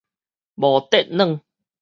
[0.57, 1.41] 無塊軟